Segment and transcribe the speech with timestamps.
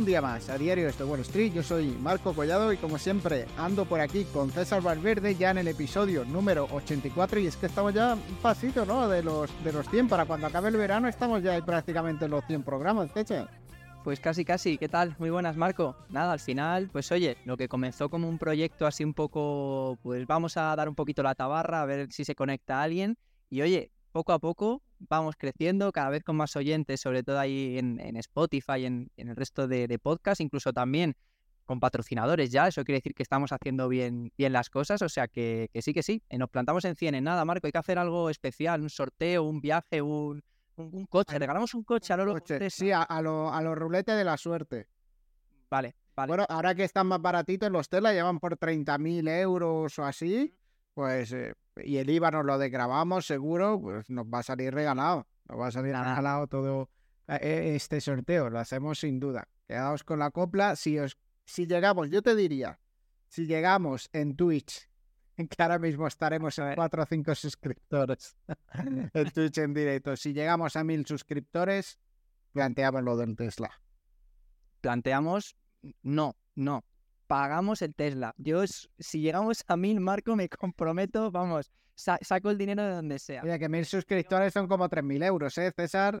[0.00, 1.52] un día más a Diario de Wall Street.
[1.52, 5.58] Yo soy Marco Collado y como siempre ando por aquí con César Valverde ya en
[5.58, 9.08] el episodio número 84 y es que estamos ya un pasito, ¿no?
[9.08, 10.08] De los, de los 100.
[10.08, 13.10] Para cuando acabe el verano estamos ya prácticamente en los 100 programas.
[14.02, 14.78] Pues casi, casi.
[14.78, 15.14] ¿Qué tal?
[15.18, 15.94] Muy buenas, Marco.
[16.08, 20.26] Nada, al final, pues oye, lo que comenzó como un proyecto así un poco, pues
[20.26, 23.18] vamos a dar un poquito la tabarra, a ver si se conecta alguien.
[23.50, 27.78] Y oye, poco a poco vamos creciendo, cada vez con más oyentes, sobre todo ahí
[27.78, 31.16] en, Spotify, en, en el resto de, de podcasts, incluso también
[31.70, 35.28] con patrocinadores ya, eso quiere decir que estamos haciendo bien, bien las cosas, o sea
[35.28, 38.28] que, sí, que sí, nos plantamos en 100 en nada, Marco, hay que hacer algo
[38.28, 40.42] especial, un sorteo, un viaje, un,
[40.74, 44.88] un, coche, regalamos un coche a los Sí, a, a los ruletes de la suerte.
[45.70, 46.30] Vale, vale.
[46.30, 50.52] Bueno, ahora que están más baratitos, los Tesla llevan por 30.000 euros o así,
[50.94, 55.26] pues eh, y el IVA nos lo desgrabamos seguro, pues nos va a salir regalado.
[55.48, 56.90] Nos va a salir regalado todo
[57.28, 58.50] eh, eh, este sorteo.
[58.50, 59.48] Lo hacemos sin duda.
[59.66, 60.76] Quedaos con la copla.
[60.76, 62.78] Si, os, si llegamos, yo te diría,
[63.28, 64.88] si llegamos en Twitch,
[65.36, 68.36] que ahora mismo estaremos en 4 o 5 suscriptores
[69.14, 70.16] en Twitch en directo.
[70.16, 71.98] Si llegamos a mil suscriptores,
[72.52, 73.70] planteamos lo del Tesla.
[74.80, 75.56] Planteamos,
[76.02, 76.84] no, no
[77.30, 78.34] pagamos el Tesla.
[78.38, 83.44] Yo, si llegamos a mil, Marco, me comprometo, vamos, saco el dinero de donde sea.
[83.44, 86.20] Oye, que mil suscriptores son como tres mil euros, ¿eh, César?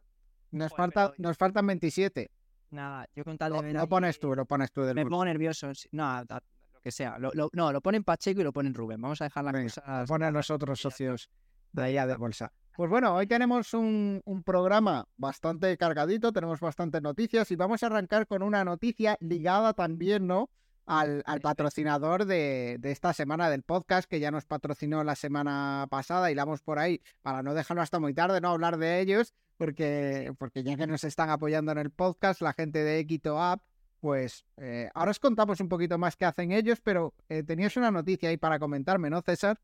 [0.52, 2.30] Nos, falta, nos faltan 27.
[2.70, 3.72] Nada, yo con tal de.
[3.72, 5.72] Lo pones tú, lo pones tú del Me pongo nervioso.
[5.90, 7.18] No, lo que sea.
[7.18, 9.00] no, lo ponen Pacheco y lo ponen Rubén.
[9.00, 10.04] Vamos a dejar la cosa.
[10.06, 11.28] Ponen los otros socios
[11.72, 12.52] de allá de bolsa.
[12.76, 17.86] Pues bueno, hoy tenemos un, un, programa bastante cargadito, tenemos bastantes noticias y vamos a
[17.86, 20.48] arrancar con una noticia ligada también, ¿no?
[20.90, 26.34] Al, patrocinador de, esta semana del podcast, que ya nos patrocinó la semana pasada y
[26.34, 30.32] la vamos por ahí para no dejarlo hasta muy tarde, no hablar de ellos, porque,
[30.36, 33.62] porque ya que nos están apoyando en el podcast, la gente de Equito App,
[34.00, 37.92] pues eh, ahora os contamos un poquito más qué hacen ellos, pero eh, tenías una
[37.92, 39.60] noticia ahí para comentarme, ¿no, César?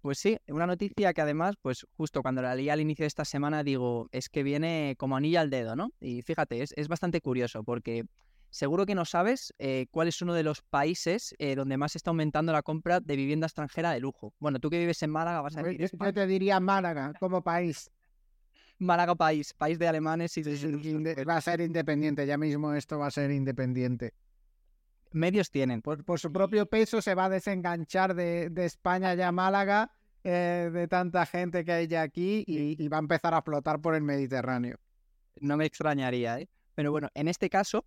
[0.00, 3.24] Pues sí, una noticia que además, pues justo cuando la leí al inicio de esta
[3.24, 5.90] semana, digo, es que viene como anilla al dedo, ¿no?
[6.00, 8.04] Y fíjate, es, es bastante curioso porque
[8.52, 12.10] Seguro que no sabes eh, cuál es uno de los países eh, donde más está
[12.10, 14.34] aumentando la compra de vivienda extranjera de lujo.
[14.40, 15.90] Bueno, tú que vives en Málaga vas a decir...
[15.90, 17.90] Yo, te diría Málaga como país.
[18.76, 21.24] Málaga país, país de alemanes y de...
[21.24, 24.12] Va a ser independiente, ya mismo esto va a ser independiente.
[25.12, 25.80] Medios tienen.
[25.80, 29.92] Por, por su propio peso se va a desenganchar de, España ya Málaga,
[30.24, 33.80] eh, de tanta gente que hay ya aquí y, y va a empezar a flotar
[33.80, 34.76] por el Mediterráneo.
[35.40, 36.50] No me extrañaría, ¿eh?
[36.74, 37.86] Pero bueno, en este caso,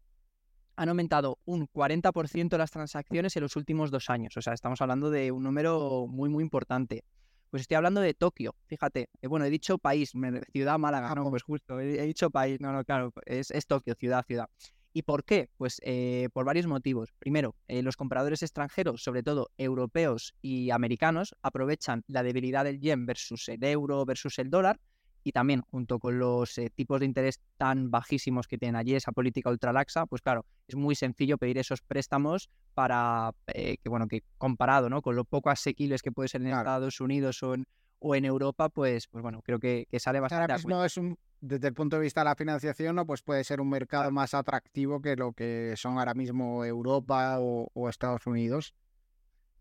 [0.76, 4.36] han aumentado un 40% las transacciones en los últimos dos años.
[4.38, 7.04] O sea, estamos hablando de un número muy, muy importante.
[7.50, 9.10] Pues estoy hablando de Tokio, fíjate.
[9.22, 10.12] Eh, bueno, he dicho país,
[10.52, 14.50] ciudad Málaga, no, pues justo, he, dicho país, no, no, claro, es, Tokio, ciudad, ciudad.
[14.92, 15.50] ¿Y por qué?
[15.58, 17.14] Pues eh, por varios motivos.
[17.20, 23.06] Primero, eh, los compradores extranjeros, sobre todo europeos y americanos, aprovechan la debilidad del yen
[23.06, 24.80] versus el euro versus el dólar
[25.26, 29.12] y también junto con los eh, tipos de interés tan bajísimos que tienen allí, esa
[29.12, 34.22] política ultralaxa, pues claro, es muy sencillo pedir esos préstamos para eh, que, bueno, que
[34.38, 35.02] comparado ¿no?
[35.02, 37.66] con lo poco asequibles que puede ser en Estados Unidos o en,
[37.98, 40.44] o en Europa, pues, pues bueno, creo que, que sale bastante.
[40.44, 43.08] Ahora mismo es un, desde el punto de vista de la financiación, ¿no?
[43.08, 47.90] pues puede ser un mercado más atractivo que lo que son ahora mismo Europa o
[47.90, 48.76] Estados Unidos.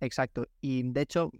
[0.01, 0.47] Exacto.
[0.61, 1.31] Y de hecho,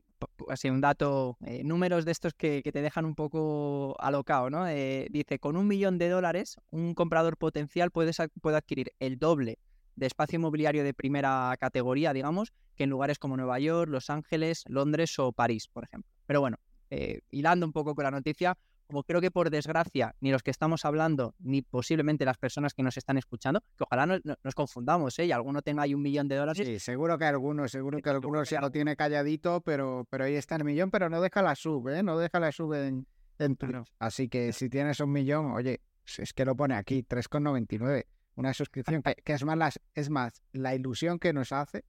[0.49, 4.67] así un dato, eh, números de estos que, te dejan un poco alocado, ¿no?
[4.67, 9.59] Eh, dice, con un millón de dólares, un comprador potencial puede, puede adquirir el doble
[9.97, 14.65] de espacio inmobiliario de primera categoría, digamos, que en lugares como Nueva York, Los Ángeles,
[14.67, 16.11] Londres o París, por ejemplo.
[16.27, 16.59] Pero bueno,
[16.91, 20.51] eh, hilando un poco con la noticia, como creo que por desgracia ni los que
[20.51, 25.19] estamos hablando, ni posiblemente las personas que nos están escuchando, que ojalá no, nos confundamos,
[25.19, 25.27] ¿eh?
[25.27, 26.67] Y alguno tenga ahí un millón de dólares.
[26.67, 30.57] Sí, seguro que alguno, seguro que alguno ya lo tiene calladito, pero, pero ahí está
[30.57, 32.03] el millón, pero no deja la sub, ¿eh?
[32.03, 33.07] No deja la sub en,
[33.39, 33.57] en
[33.99, 35.81] Así que si tienes un millón, oye,
[36.19, 38.07] es que lo pone aquí, 3,99.
[38.37, 41.85] Una suscripción que, es, más la, es más la ilusión que nos hace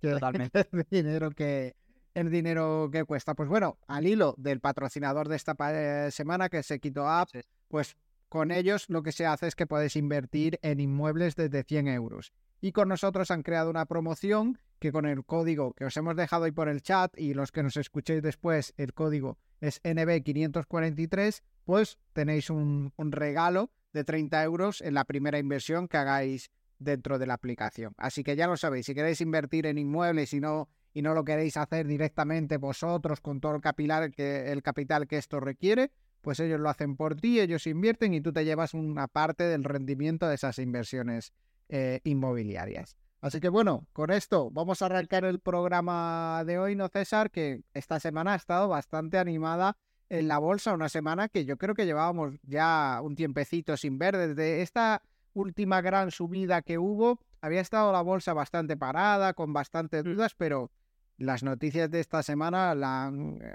[0.00, 0.68] que Totalmente.
[0.72, 1.76] el dinero que,
[2.16, 3.34] el dinero que cuesta.
[3.34, 7.28] Pues bueno, al hilo del patrocinador de esta eh, semana, que es Equito App,
[7.68, 7.96] pues
[8.30, 12.32] con ellos lo que se hace es que puedes invertir en inmuebles desde 100 euros.
[12.62, 16.44] Y con nosotros han creado una promoción que con el código que os hemos dejado
[16.44, 21.98] ahí por el chat y los que nos escuchéis después, el código es NB543, pues
[22.14, 27.26] tenéis un, un regalo de 30 euros en la primera inversión que hagáis dentro de
[27.26, 27.92] la aplicación.
[27.98, 31.26] Así que ya lo sabéis, si queréis invertir en inmuebles y no y no lo
[31.26, 35.90] queréis hacer directamente vosotros con todo el capital que, el capital que esto requiere,
[36.22, 39.62] pues ellos lo hacen por ti, ellos invierten y tú te llevas una parte del
[39.62, 41.34] rendimiento de esas inversiones
[41.68, 42.96] eh, inmobiliarias.
[43.20, 47.30] Así que bueno, con esto vamos a arrancar el programa de hoy, ¿no, César?
[47.30, 49.76] Que esta semana ha estado bastante animada
[50.08, 54.16] en la bolsa, una semana que yo creo que llevábamos ya un tiempecito sin ver.
[54.16, 55.02] Desde esta
[55.34, 60.08] última gran subida que hubo, había estado la bolsa bastante parada, con bastantes mm.
[60.14, 60.70] dudas, pero
[61.18, 63.12] las noticias de esta semana la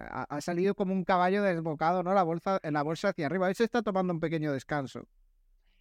[0.10, 2.14] ha, salido como un caballo desbocado, ¿no?
[2.14, 3.48] La bolsa, en la bolsa hacia arriba.
[3.48, 5.08] Hoy se está tomando un pequeño descanso.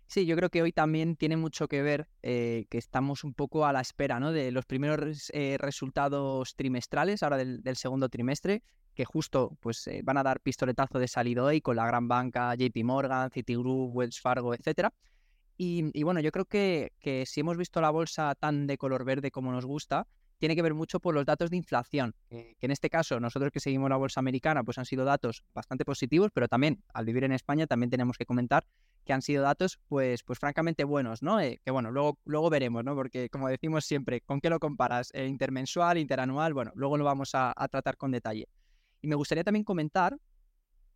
[0.07, 3.65] Sí, yo creo que hoy también tiene mucho que ver eh, que estamos un poco
[3.65, 4.33] a la espera ¿no?
[4.33, 10.17] de los primeros eh, resultados trimestrales, ahora del, segundo trimestre, que justo pues eh, van
[10.17, 14.53] a dar pistoletazo de salida hoy con la gran banca JP Morgan, Citigroup, Wells Fargo,
[14.53, 14.93] etcétera.
[15.57, 16.91] Y, bueno, yo creo que
[17.27, 20.09] si hemos visto la bolsa tan de color verde como nos gusta,
[20.41, 23.61] tiene que ver mucho por los datos de inflación, que en este caso nosotros que
[23.61, 27.33] seguimos la bolsa americana pues han sido datos bastante positivos, pero también al vivir en
[27.33, 28.67] España también tenemos que comentar
[29.05, 31.41] que han sido datos pues, pues francamente buenos, ¿no?
[31.41, 32.95] Eh, que bueno, luego, luego veremos, ¿no?
[32.95, 35.11] Porque como decimos siempre, ¿con qué lo comparas?
[35.13, 38.49] Eh, intermensual, interanual, bueno, luego lo vamos a, a tratar con detalle.
[39.03, 40.17] Y me gustaría también comentar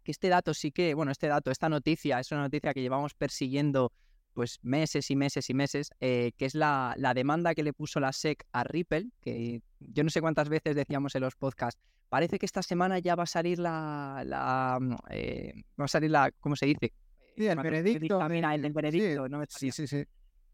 [0.02, 3.14] que este dato sí que, bueno, este dato, esta noticia es una noticia que llevamos
[3.14, 3.92] persiguiendo
[4.34, 8.12] pues meses y meses y meses, eh, que es la, demanda que le puso la
[8.12, 12.46] SEC a Ripple, que yo no sé cuántas veces decíamos en los podcasts, parece que
[12.46, 16.66] esta semana ya va a salir la, mm, eh, va a salir la, ¿cómo se
[16.66, 16.92] dice?
[17.36, 18.20] Sí, el veredicto.
[18.20, 20.04] el, veredicto, sí, sí, sí,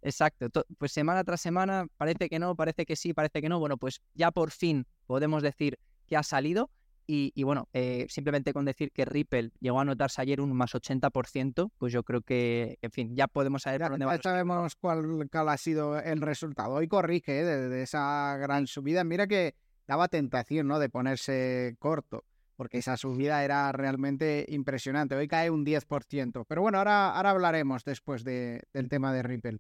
[0.03, 0.49] Exacto,
[0.79, 3.59] pues semana tras semana parece que no, parece que sí, parece que no.
[3.59, 6.71] Bueno, pues ya por fin podemos decir que ha salido
[7.12, 11.72] y, bueno, eh, simplemente con decir que Ripple llegó a notarse ayer un más 80%,
[11.76, 15.56] pues yo creo que, en fin, ya podemos saber por dónde ya sabemos cuál, ha
[15.56, 16.74] sido el resultado.
[16.74, 17.44] Hoy corrige ¿eh?
[17.44, 19.02] de, esa gran subida.
[19.02, 19.56] Mira que
[19.88, 20.78] daba tentación, ¿no?
[20.78, 22.24] De ponerse corto,
[22.54, 25.16] porque esa subida era realmente impresionante.
[25.16, 26.44] Hoy cae un 10%.
[26.46, 29.58] Pero bueno, ahora, ahora hablaremos después del tema de Ripple.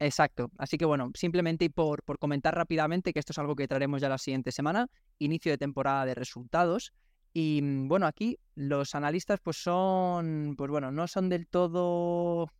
[0.00, 0.50] Exacto.
[0.58, 4.08] Así que bueno, simplemente por, por comentar rápidamente que esto es algo que traeremos ya
[4.08, 6.92] la siguiente semana, inicio de temporada de resultados.
[7.32, 12.50] Y mm, bueno, aquí los analistas pues son, pues bueno, no son del todo,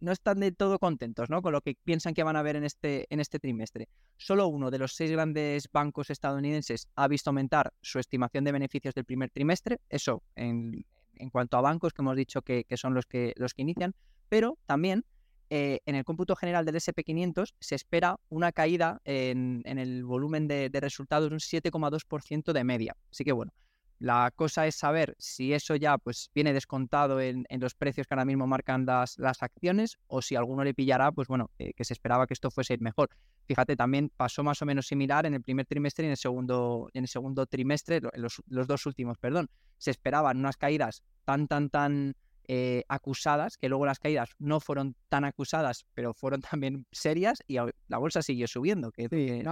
[0.00, 1.42] no están del todo contentos, ¿no?
[1.42, 3.88] Con lo que piensan que van a ver en este, en este trimestre.
[4.16, 8.94] Solo uno de los seis grandes bancos estadounidenses ha visto aumentar su estimación de beneficios
[8.94, 9.78] del primer trimestre.
[9.90, 10.86] Eso en,
[11.16, 13.94] en cuanto a bancos que hemos dicho que, que son los que, los que inician.
[14.30, 15.04] Pero también
[15.54, 20.70] eh, en el cómputo general del SP500 se espera una caída en, el volumen de,
[20.72, 22.96] resultados de un 7,2% de media.
[23.10, 23.52] Así que bueno,
[23.98, 28.24] la cosa es saber si eso ya pues, viene descontado en, los precios que ahora
[28.24, 32.26] mismo marcan las, acciones o si alguno le pillará, pues bueno, eh, que se esperaba
[32.26, 33.10] que esto fuese mejor.
[33.44, 36.88] Fíjate, también pasó más o menos similar en el primer trimestre y en el segundo,
[36.94, 39.50] en el segundo trimestre, los, los dos últimos, perdón.
[39.76, 42.14] Se esperaban unas caídas tan, tan, tan
[42.48, 47.56] eh, acusadas, que luego las caídas no fueron tan acusadas, pero fueron también serias y
[47.56, 48.90] la bolsa siguió subiendo.
[48.90, 49.08] Que,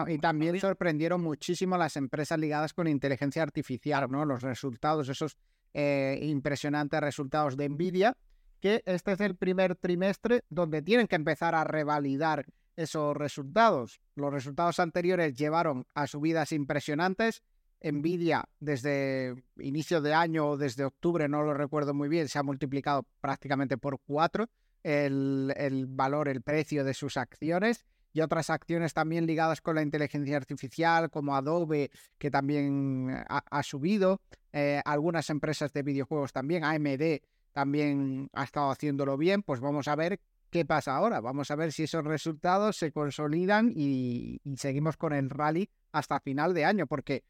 [0.08, 4.24] y también sorprendieron muchísimo las empresas ligadas con inteligencia artificial, ¿no?
[4.24, 5.36] Los resultados, esos
[5.74, 8.16] eh, impresionantes resultados de Nvidia,
[8.60, 12.44] que este es el primer trimestre donde tienen que empezar a revalidar
[12.76, 14.00] esos resultados.
[14.14, 17.42] Los resultados anteriores llevaron a subidas impresionantes
[17.82, 22.42] Nvidia desde inicio de año o desde octubre, no lo recuerdo muy bien, se ha
[22.42, 24.48] multiplicado prácticamente por cuatro
[24.82, 30.36] el, valor, el precio de sus acciones y otras acciones también ligadas con la inteligencia
[30.36, 34.20] artificial, como Adobe, que también ha, subido,
[34.52, 37.20] eh, algunas empresas de videojuegos también, AMD
[37.52, 40.20] también ha estado haciéndolo bien, pues vamos a ver
[40.50, 45.12] qué pasa ahora, vamos a ver si esos resultados se consolidan y, y seguimos con
[45.12, 47.22] el rally hasta final de año, porque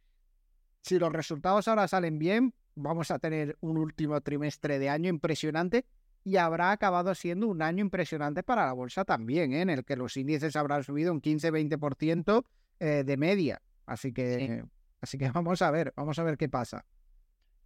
[0.82, 5.84] si los resultados ahora salen bien, vamos a tener un último trimestre de año impresionante
[6.24, 9.62] y habrá acabado siendo un año impresionante para la bolsa también, ¿eh?
[9.62, 12.44] en el que los índices habrán subido un 15-20%
[12.80, 13.62] eh, de media.
[13.86, 14.64] Así que,
[15.00, 16.84] así que vamos a ver, vamos a ver qué pasa.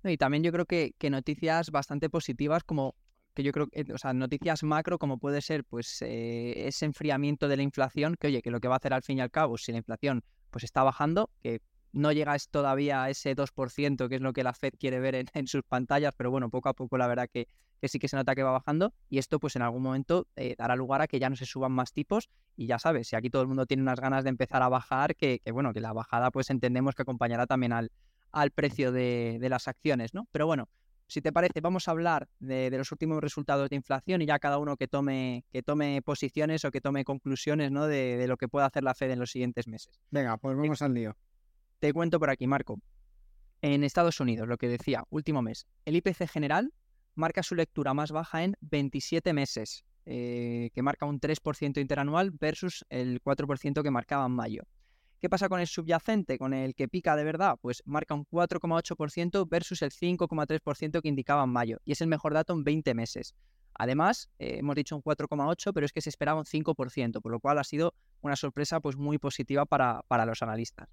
[0.05, 2.95] Y también yo creo que, que noticias bastante positivas como
[3.35, 7.49] que yo creo que, o sea, noticias macro como puede ser pues eh, ese enfriamiento
[7.49, 9.31] de la inflación, que oye, que lo que va a hacer al fin y al
[9.31, 11.61] cabo, si la inflación pues está bajando, que
[11.95, 15.47] no llegas todavía a ese 2%, que es lo que la Fed quiere ver en,
[15.47, 17.49] sus pantallas, pero bueno, poco a poco la verdad que,
[17.85, 20.75] sí que se nota que va bajando y esto pues en algún momento eh, dará
[20.75, 23.43] lugar a que ya no se suban más tipos y ya sabes, si aquí todo
[23.43, 26.51] el mundo tiene unas ganas de empezar a bajar, que, bueno, que la bajada pues
[26.51, 27.93] entendemos que acompañará también al,
[28.33, 30.27] al precio de, las acciones, ¿no?
[30.33, 30.69] Pero bueno,
[31.07, 34.59] si te parece, vamos a hablar de, los últimos resultados de inflación y ya cada
[34.59, 37.87] uno que tome, que tome posiciones o que tome conclusiones ¿no?
[37.87, 40.01] de, de lo que pueda hacer la Fed en los siguientes meses.
[40.11, 41.15] Venga, pues vamos al lío.
[41.85, 42.81] Te cuento por aquí, Marco.
[43.61, 46.73] En Estados Unidos, lo que decía, último mes, el IPC general
[47.15, 49.85] marca su lectura más baja en 27 meses.
[50.07, 54.63] eh, que marca un 3% interanual versus el 4% que marcaba en mayo.
[55.21, 57.59] ¿Qué pasa con el subyacente, con el que pica de verdad?
[57.61, 62.33] Pues marca un 4,8% versus el 5,3% que indicaba en mayo, y es el mejor
[62.33, 63.35] dato en 20 meses.
[63.75, 67.41] Además, eh, hemos dicho un 4,8, pero es que se esperaba un 5%, por lo
[67.41, 70.89] cual ha sido una sorpresa pues, muy positiva para, para los analistas.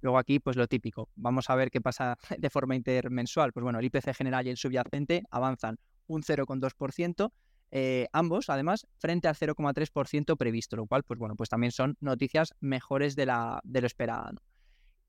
[0.00, 1.08] Luego aquí, pues lo típico.
[1.16, 3.52] Vamos a ver qué pasa de forma intermensual.
[3.52, 7.32] Pues bueno, el IPC general y el subyacente avanzan un 0,2%,
[7.72, 12.54] eh, ambos, además, frente al 0,3% previsto, lo cual, pues bueno, pues también son noticias
[12.60, 14.36] mejores de, la, de lo esperado.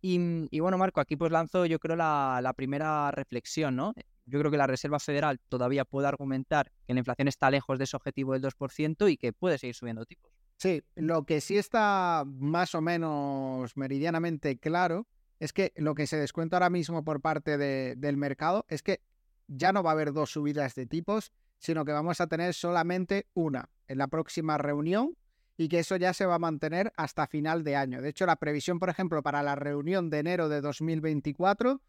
[0.02, 3.94] Y, bueno, Marco, aquí pues lanzo yo creo la, la, primera reflexión, ¿no?
[4.26, 7.86] Yo creo que la Reserva Federal todavía puede argumentar que la inflación está lejos de
[7.86, 10.32] ese objetivo del 2% y que puede seguir subiendo tipos.
[10.58, 15.08] Sí, lo que sí está más o menos meridianamente claro
[15.40, 19.02] es que lo que se descuenta ahora mismo por parte del mercado es que
[19.48, 23.28] ya no va a haber dos subidas de tipos, sino que vamos a tener solamente
[23.36, 25.16] una en la próxima reunión
[25.58, 28.02] y que eso ya se va a mantener hasta final de año.
[28.02, 31.82] De hecho, la previsión, por ejemplo, para la reunión de enero de 2024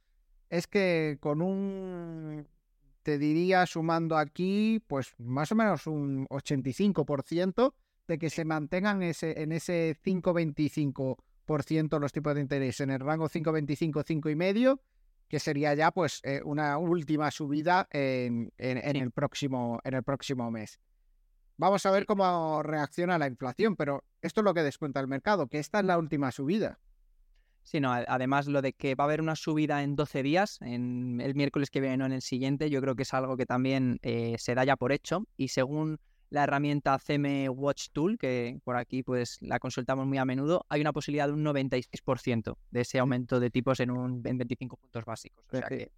[0.50, 2.46] es que con un,
[3.02, 7.74] te diría, sumando aquí, pues más o menos un 85%,
[8.08, 13.28] de que se mantengan ese, en ese 5,25% los tipos de interés, en el rango
[13.28, 14.80] 5,25, 5,5,
[15.28, 20.80] que sería ya pues eh, una última subida en, el próximo, en el próximo mes.
[21.58, 25.48] Vamos a ver cómo reacciona la inflación, pero esto es lo que descuenta el mercado,
[25.48, 26.78] que esta es la última subida.
[27.62, 31.20] Sí, no, además lo de que va a haber una subida en 12 días, en
[31.20, 33.98] el miércoles que viene o en el siguiente, yo creo que es algo que también
[34.02, 35.26] eh, se da ya por hecho.
[35.36, 40.24] Y según la herramienta CM Watch Tool, que por aquí pues la consultamos muy a
[40.24, 44.76] menudo, hay una posibilidad de un 96% de ese aumento de tipos en, un, 25
[44.76, 45.44] puntos básicos.
[45.52, 45.90] O sea que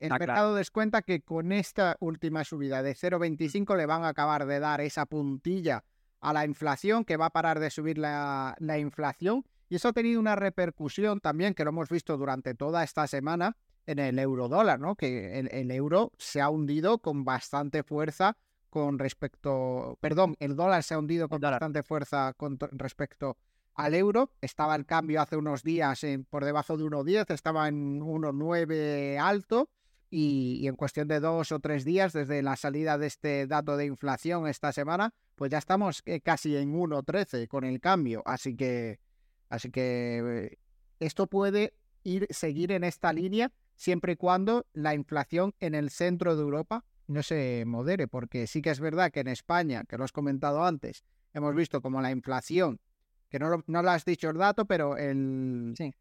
[0.00, 4.58] el mercado descuenta que con esta última subida de 0,25 le van a acabar de
[4.58, 5.84] dar esa puntilla
[6.20, 9.44] a la inflación, que va a parar de subir la, inflación.
[9.68, 13.56] Y eso ha tenido una repercusión también, que lo hemos visto durante toda esta semana,
[13.86, 14.96] en el euro dólar, ¿no?
[14.96, 18.36] Que el euro se ha hundido con bastante fuerza
[18.70, 23.36] con respecto, perdón, el dólar se ha hundido con bastante fuerza con respecto
[23.74, 24.30] al euro.
[24.40, 29.70] Estaba el cambio hace unos días en, por debajo de 1,10, estaba en 1,9 alto
[30.10, 33.86] y, en cuestión de dos o tres días desde la salida de este dato de
[33.86, 38.22] inflación esta semana, pues ya estamos eh, casi en 1,13 con el cambio.
[38.26, 39.00] Así que,
[39.48, 40.58] así que
[40.98, 46.36] esto puede ir seguir en esta línea siempre y cuando la inflación en el centro
[46.36, 50.04] de Europa no se modere, porque sí que es verdad que en España, que lo
[50.04, 52.80] has comentado antes, hemos visto como la inflación,
[53.28, 55.92] que no lo, no lo has dicho el dato, pero el, sí.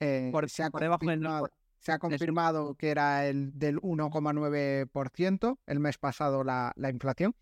[0.00, 5.98] Eh, por, se, ha confirmado, se ha confirmado que era el del 1,9% el mes
[5.98, 7.34] pasado la, la inflación.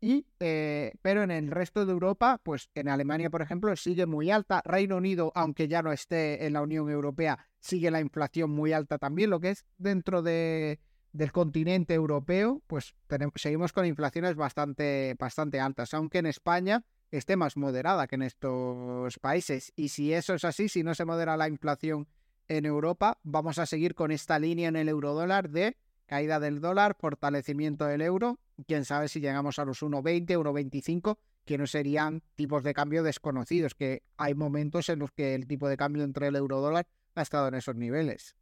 [0.00, 4.30] Y, eh, pero en el resto de Europa, pues en Alemania, por ejemplo, sigue muy
[4.30, 4.62] alta.
[4.64, 8.98] Reino Unido, aunque ya no esté en la Unión Europea, sigue la inflación muy alta
[8.98, 10.80] también, lo que es dentro de,
[11.16, 17.36] del continente europeo, pues tenemos, seguimos con inflaciones bastante, bastante altas, aunque en España esté
[17.36, 19.72] más moderada que en estos países.
[19.76, 22.06] Y si eso es así, si no se modera la inflación
[22.48, 26.96] en Europa, vamos a seguir con esta línea en el eurodólar de caída del dólar,
[26.98, 28.38] fortalecimiento del euro.
[28.66, 33.74] Quién sabe si llegamos a los 1,20, 1,25, que no serían tipos de cambio desconocidos,
[33.74, 37.48] que hay momentos en los que el tipo de cambio entre el eurodólar ha estado
[37.48, 38.36] en esos niveles.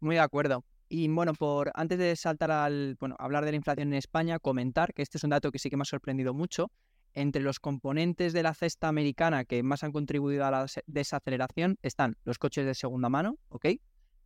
[0.00, 0.64] Muy de acuerdo.
[0.94, 4.92] Y bueno, por antes de saltar al bueno, hablar de la inflación en España, comentar
[4.92, 6.70] que este es un dato que sí que me ha sorprendido mucho.
[7.14, 12.18] Entre los componentes de la cesta americana que más han contribuido a la desaceleración están
[12.24, 13.68] los coches de segunda mano, ¿ok?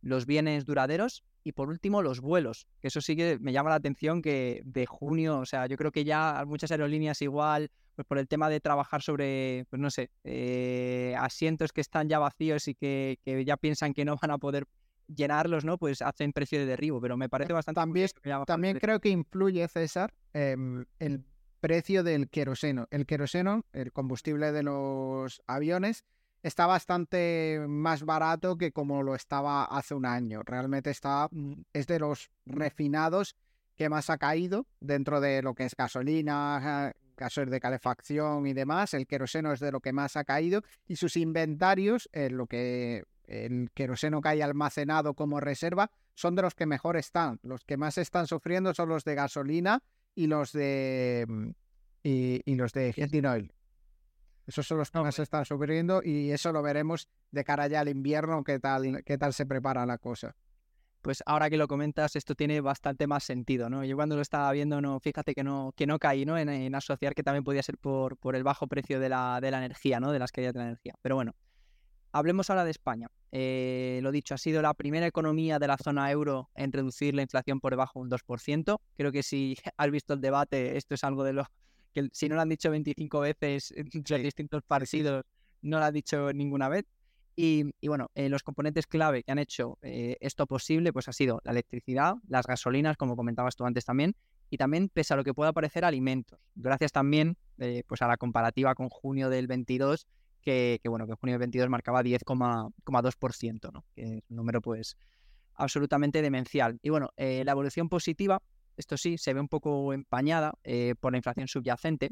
[0.01, 3.77] Los bienes duraderos y por último los vuelos, que eso sí que me llama la
[3.77, 8.17] atención que de junio, o sea, yo creo que ya muchas aerolíneas igual, pues por
[8.17, 12.75] el tema de trabajar sobre, pues no sé, eh, asientos que están ya vacíos y
[12.75, 14.65] que, que ya piensan que no van a poder
[15.07, 15.77] llenarlos, ¿no?
[15.77, 17.79] Pues hacen precio de derribo, pero me parece bastante...
[17.79, 18.09] También,
[18.45, 21.23] también creo que influye, César, em, el
[21.59, 22.87] precio del queroseno.
[22.91, 26.03] El queroseno, el combustible de los aviones,
[26.43, 30.41] está bastante más barato que como lo estaba hace un año.
[30.43, 33.35] Realmente está, mm, es de los refinados
[33.75, 38.93] que más ha caído dentro de lo que es gasolina, gasoil de calefacción y demás.
[38.93, 43.03] El queroseno es de lo que más ha caído y sus inventarios, en lo que
[43.27, 47.39] el queroseno que hay almacenado como reserva, son de los que mejor están.
[47.43, 49.83] Los que más están sufriendo son los de gasolina
[50.15, 51.49] y los de mm,
[52.03, 53.53] y, los de heating oil.
[54.45, 57.89] Esos son los que más están sufriendo y eso lo veremos de cara ya al
[57.89, 60.35] invierno, qué tal, qué tal se prepara la cosa.
[61.01, 63.83] pues ahora que lo comentas, esto tiene bastante más sentido, ¿no?
[63.83, 66.37] Yo cuando lo estaba viendo, no, fíjate que no, que no caí, ¿no?
[66.37, 69.57] En, asociar que también podía ser por, por el bajo precio de la, de la
[69.57, 70.11] energía, ¿no?
[70.11, 70.95] De las caídas de la energía.
[71.01, 71.35] Pero bueno,
[72.11, 73.09] hablemos ahora de España.
[73.31, 77.21] Eh, lo dicho, ha sido la primera economía de la zona euro en reducir la
[77.21, 78.79] inflación por debajo de un 2%.
[78.95, 81.45] Creo que si has visto el debate, esto es algo de lo
[81.93, 85.25] que si no lo han dicho 25 veces entre distintos partidos,
[85.61, 86.85] no lo ha dicho ninguna vez.
[87.39, 91.39] Y, bueno, eh, los componentes clave que han hecho eh, esto posible, pues ha sido
[91.43, 94.15] la electricidad, las gasolinas, como comentabas tú antes también,
[94.49, 96.39] y también, pese a lo que pueda parecer, alimentos.
[96.55, 97.37] Gracias también
[97.85, 100.07] pues a la comparativa con junio del 22,
[100.41, 103.85] que, bueno, que junio del 22 marcaba 10,2%, ¿no?
[103.95, 104.97] que es un número pues
[105.55, 106.79] absolutamente demencial.
[106.81, 108.41] Y bueno, la evolución positiva,
[108.77, 110.53] esto sí, se ve un poco empañada
[110.99, 112.11] por la inflación subyacente,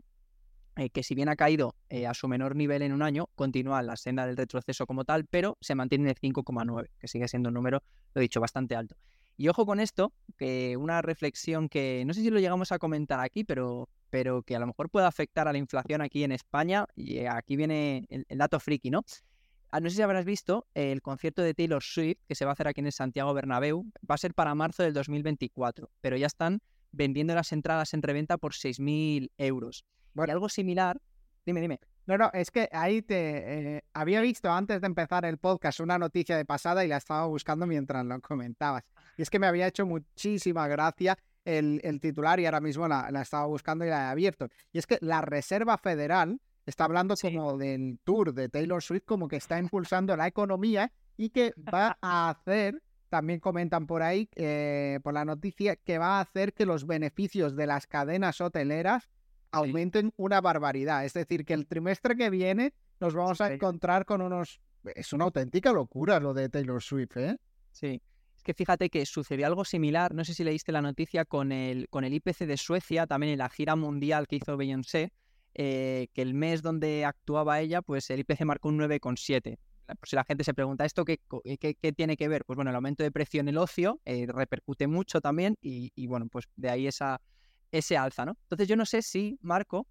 [0.78, 3.82] eh, que si bien ha caído eh, a su menor nivel en un año, continúa
[3.82, 7.48] la senda del retroceso como tal, pero se mantiene en el 5,9, que sigue siendo
[7.48, 7.82] un número,
[8.14, 8.98] lo he dicho, bastante alto.
[9.38, 13.20] Y ojo con esto, que una reflexión que no sé si lo llegamos a comentar
[13.20, 16.86] aquí, pero, pero que a lo mejor puede afectar a la inflación aquí en España,
[16.96, 19.04] y aquí viene el, dato friki, ¿no?
[19.72, 22.54] Ah, no sé si habrás visto el concierto de Taylor Swift que se va a
[22.54, 26.28] hacer aquí en el Santiago Bernabéu, va a ser para marzo del 2024, pero ya
[26.28, 26.62] están
[26.94, 29.86] vendiendo las entradas en reventa por 6.000 euros.
[30.14, 31.02] Bueno, algo similar.
[31.46, 31.80] Dime, dime.
[32.08, 35.98] No, no, es que ahí te eh, había visto antes de empezar el podcast una
[35.98, 38.84] noticia de pasada y la estaba buscando mientras lo comentabas.
[39.18, 43.48] Y es que me había hecho muchísima gracia el, titular y ahora mismo la, estaba
[43.48, 44.50] buscando y la he abierto.
[44.72, 49.28] Y es que la Reserva Federal está hablando como del tour de Taylor Swift, como
[49.28, 55.00] que está impulsando la economía y que va a hacer, también comentan por ahí, eh,
[55.04, 59.10] por la noticia, que va a hacer que los beneficios de las cadenas hoteleras
[59.52, 61.06] aumenten una barbaridad.
[61.06, 64.62] Es decir, que el trimestre que viene nos vamos a encontrar con unos...
[64.96, 67.38] Es una auténtica locura lo de Taylor Swift, ¿eh?
[67.72, 68.02] Sí.
[68.36, 71.90] Es que fíjate que sucedió algo similar, no sé si leíste la noticia con el,
[71.90, 75.12] con el IPC de Suecia, también en la gira mundial que hizo Beyoncé,
[75.56, 79.58] eh, que el mes donde actuaba ella, pues el IPC marcó un 9,7.
[79.86, 81.20] Por si la gente se pregunta, ¿esto qué,
[81.60, 82.44] qué, tiene que ver?
[82.46, 86.08] Pues bueno, el aumento de precio en el ocio eh, repercute mucho también y, y,
[86.08, 87.22] bueno, pues de ahí esa,
[87.78, 88.38] ese alza, ¿no?
[88.44, 89.88] Entonces yo no sé si, Marco,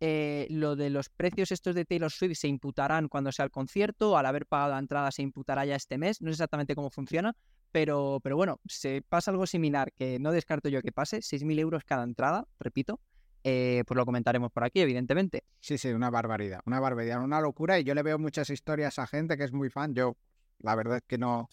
[0.00, 4.16] eh, lo de los precios estos de Taylor Swift se imputarán cuando sea el concierto,
[4.16, 7.34] al haber pagado la entrada se imputará ya este mes, no sé exactamente cómo funciona,
[7.72, 11.84] pero, pero bueno, se pasa algo similar, que no descarto yo que pase, 6.000 euros
[11.84, 13.00] cada entrada, repito,
[13.44, 15.44] eh, pues lo comentaremos por aquí, evidentemente.
[15.60, 19.06] Sí, sí, una barbaridad, una barbaridad, una locura, y yo le veo muchas historias a
[19.06, 20.16] gente que es muy fan, yo
[20.60, 21.48] la verdad es que no.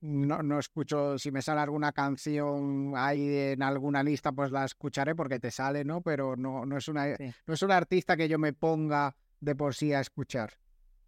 [0.00, 5.14] No, no escucho, si me sale alguna canción ahí en alguna lista, pues la escucharé
[5.14, 6.00] porque te sale, ¿no?
[6.00, 7.08] Pero no, no, es, una,
[7.46, 10.54] no es un artista que yo me ponga de por sí a escuchar.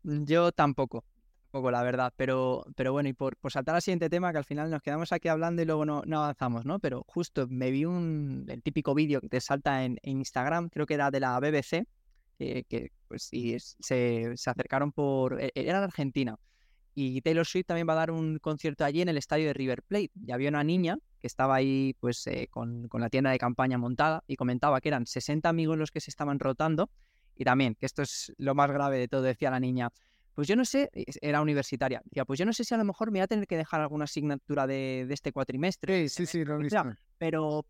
[0.02, 1.04] Mm, yo tampoco,
[1.50, 4.70] poco la verdad, pero, pero bueno, y por, saltar al siguiente tema, que al final
[4.70, 6.78] nos quedamos aquí hablando y luego no, no avanzamos, ¿no?
[6.78, 10.94] Pero justo me vi un, el típico vídeo que te salta en, Instagram, creo que
[10.94, 11.86] era de la BBC,
[12.38, 16.38] que pues y se, se acercaron por, e, era de Argentina,
[17.00, 19.84] y Taylor Swift también va a dar un concierto allí en el estadio de River
[19.84, 20.10] Plate.
[20.26, 24.24] Y había una niña que estaba ahí pues eh, con, la tienda de campaña montada
[24.26, 26.90] y comentaba que eran 60 amigos los que se estaban rotando.
[27.36, 29.90] Y también, que esto es lo más grave de todo, decía la niña,
[30.34, 33.12] pues yo no sé, era universitaria, decía, pues yo no sé si a lo mejor
[33.12, 36.08] me voy a tener que dejar alguna asignatura de, este cuatrimestre.
[36.08, 36.82] Sí, sí, sí, lo visto.
[37.16, 37.64] Pero,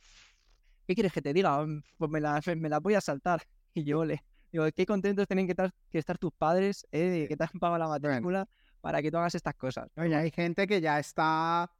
[0.86, 1.66] ¿qué quieres que te diga?
[1.98, 3.42] Pues me la, me la voy a saltar.
[3.74, 7.26] Y yo le digo, qué contentos tienen que estar, que estar tus padres, ¿eh?
[7.28, 8.48] que te han pagado la matrícula
[8.80, 9.88] para que tú hagas estas cosas.
[9.96, 11.70] Oye, hay gente que ya está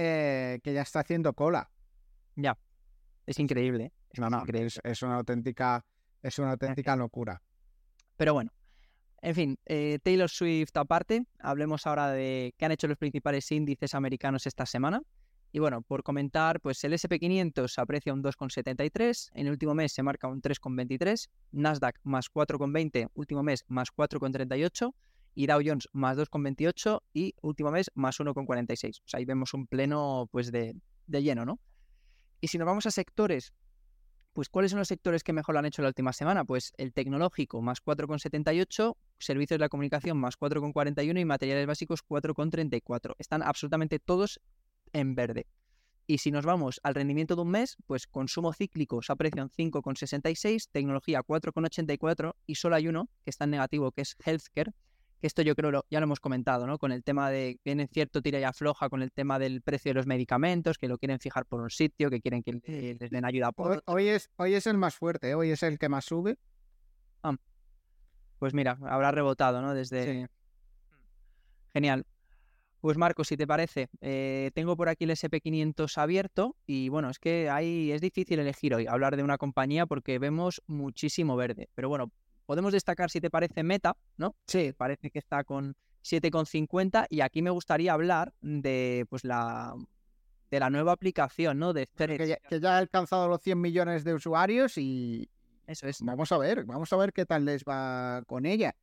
[0.00, 1.68] eh, que ya está haciendo cola.
[2.36, 2.56] Ya.
[3.26, 3.86] Es increíble.
[3.86, 3.92] ¿eh?
[4.10, 4.44] Es, no, no,
[4.84, 5.84] Es, una auténtica,
[6.22, 7.42] es una auténtica locura.
[8.16, 8.52] Pero bueno.
[9.20, 13.92] En fin, eh, Taylor Swift aparte, hablemos ahora de qué han hecho los principales índices
[13.96, 15.02] americanos esta semana.
[15.50, 20.04] Y bueno, por comentar, pues el SP500 aprecia un 2,73, en el último mes se
[20.04, 24.94] marca un 3,23, Nasdaq más 4,20, último mes más 4,38,
[25.38, 28.98] y Dow Jones más 2,28 y último mes más 1,46.
[28.98, 30.74] O sea, ahí vemos un pleno pues de,
[31.06, 31.60] lleno, ¿no?
[32.40, 33.52] Y si nos vamos a sectores,
[34.32, 36.44] pues ¿cuáles son los sectores que mejor lo han hecho la última semana?
[36.44, 43.14] Pues el tecnológico más 4,78, servicios de la comunicación más 4,41 y materiales básicos 4,34.
[43.18, 44.40] Están absolutamente todos
[44.92, 45.46] en verde.
[46.08, 49.50] Y si nos vamos al rendimiento de un mes, pues consumo cíclico se aprecia en
[49.50, 54.72] 5,66, tecnología 4,84 y solo hay uno que está en negativo, que es healthcare,
[55.20, 56.78] que esto yo creo ya lo hemos comentado, ¿no?
[56.78, 59.90] Con el tema de que viene cierto tira y afloja con el tema del precio
[59.90, 63.24] de los medicamentos, que lo quieren fijar por un sitio, que quieren que les den
[63.24, 65.34] ayuda por hoy, es, hoy es el más fuerte, ¿eh?
[65.34, 66.36] hoy es el que más sube.
[67.22, 67.36] Ah,
[68.38, 69.74] pues mira, habrá rebotado, ¿no?
[69.74, 70.28] Desde...
[71.72, 72.06] Genial.
[72.80, 77.18] Pues Marco, si te parece, eh, tengo por aquí el SP500 abierto y bueno, es
[77.18, 81.68] que ahí es difícil elegir hoy, hablar de una compañía porque vemos muchísimo verde.
[81.74, 82.12] Pero bueno,
[82.48, 84.34] podemos destacar si te parece Meta, ¿no?
[84.46, 84.72] Sí.
[84.74, 89.74] Parece que está con 7,50 y aquí me gustaría hablar de pues la
[90.50, 91.74] de la nueva aplicación, ¿no?
[91.74, 95.28] De que ya, ha alcanzado los 100 millones de usuarios y
[95.66, 96.00] eso es.
[96.00, 98.74] Vamos a ver, vamos a ver qué tal les va con ella.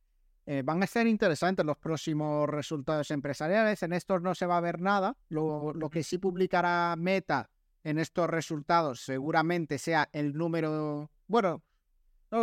[0.46, 3.82] Eh, van a ser interesantes los próximos resultados empresariales.
[3.82, 5.16] En estos no se va a ver nada.
[5.28, 7.50] Lo, lo que sí publicará Meta
[7.82, 11.10] en estos resultados seguramente sea el número.
[11.26, 11.64] Bueno,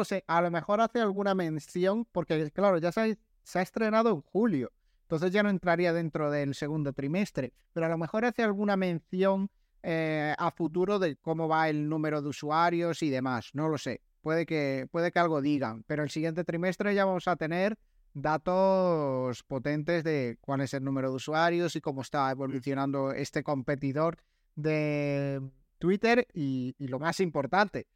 [0.03, 0.23] sé.
[0.27, 4.21] A lo mejor hace alguna mención, porque claro, ya se ha, se ha estrenado en
[4.21, 4.71] julio.
[5.03, 7.53] Entonces ya no entraría dentro del segundo trimestre.
[7.73, 9.49] Pero a lo mejor hace alguna mención
[9.84, 13.51] eh, a futuro de cómo va el número de usuarios y demás.
[13.53, 14.01] No lo sé.
[14.21, 15.84] Puede que, puede que algo digan.
[15.88, 17.77] Pero el siguiente trimestre ya vamos a tener
[18.13, 24.17] datos potentes de cuál es el número de usuarios y cómo está evolucionando este competidor
[24.56, 25.41] de
[25.79, 27.88] Twitter y, lo más importante,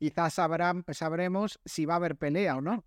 [0.00, 2.84] quizás sabremos si va a haber pelea o no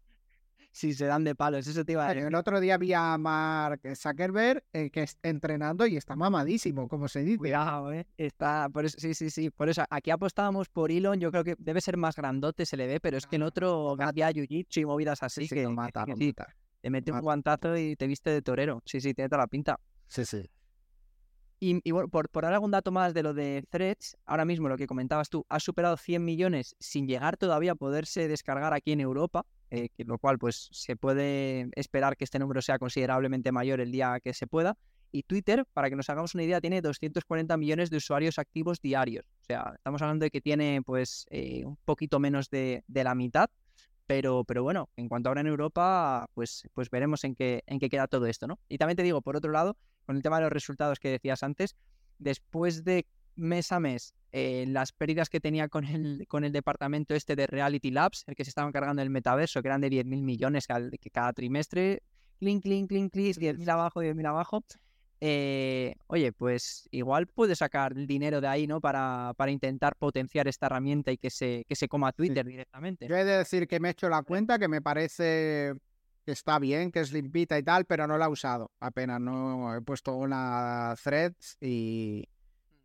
[0.74, 1.68] si se dan de palos.
[1.68, 2.28] Eso te iba a decir.
[2.28, 7.08] El otro día vi a Mark Zuckerberg eh, que está entrenando y está mamadísimo, como
[7.08, 7.38] se dice.
[7.38, 8.08] Cuidado, ¿eh?
[8.18, 9.52] Está, por eso, sí, sí, sí.
[9.52, 11.20] Por eso, aquí apostábamos por Elon.
[11.20, 13.96] Yo creo que debe ser más grandote, se le ve, pero es que en otro
[14.02, 16.06] había jiu-jitsu y movidas así que, mata,
[16.82, 18.82] te mete un guantazo y te viste de torero.
[18.86, 19.80] Sí, sí, tiene toda la pinta.
[20.08, 20.50] Sí, sí.
[21.66, 24.86] Y, bueno, por, dar algún dato más de lo de Threads, ahora mismo lo que
[24.86, 29.46] comentabas tú, ha superado 100 millones sin llegar todavía a poderse descargar aquí en Europa.
[29.72, 34.20] Eh, lo cual pues se puede esperar que este número sea considerablemente mayor el día
[34.22, 34.78] que se pueda.
[35.12, 39.26] Y Twitter, para que nos hagamos una idea, tiene 240 millones de usuarios activos diarios.
[39.44, 43.50] O sea, estamos hablando de que tiene pues eh, un poquito menos de, la mitad.
[44.06, 47.90] Pero, pero bueno, en cuanto ahora en Europa, pues, pues veremos en qué, en qué
[47.90, 48.60] queda todo esto, ¿no?
[48.68, 51.44] Y también te digo, por otro lado, con el tema de los resultados que decías
[51.44, 51.76] antes,
[52.20, 57.14] después de mes a mes eh, las pérdidas que tenía con el, con el departamento
[57.14, 60.24] este de Reality Labs, el que se estaba encargando del metaverso, que eran de 10.000
[60.24, 62.02] millones cada trimestre,
[62.40, 64.64] clink, clink, clink, clink, 10.000 abajo, 10.000 abajo.
[65.26, 68.82] Eh, oye, pues igual puede sacar el dinero de ahí, ¿no?
[68.82, 73.08] Para, para intentar potenciar esta herramienta y que se, que se coma Twitter directamente.
[73.08, 75.76] Yo he de decir que me he hecho la cuenta, que me parece
[76.26, 79.22] que está bien, que es limpita y tal, pero no la he usado apenas.
[79.22, 82.28] No he puesto una threads y,